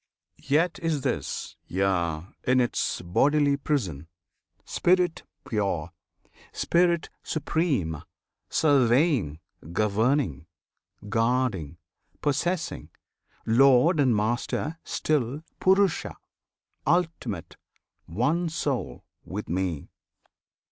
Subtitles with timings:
[0.41, 2.25] [FN#29] Yet is this Yea!
[2.45, 4.07] in its bodily prison!
[4.65, 5.91] Spirit pure,
[6.51, 8.01] Spirit supreme;
[8.49, 9.39] surveying,
[9.71, 10.47] governing,
[11.07, 11.77] Guarding,
[12.19, 12.89] possessing;
[13.45, 16.15] Lord and Master still PURUSHA,
[16.87, 17.57] Ultimate,
[18.07, 19.91] One Soul with Me.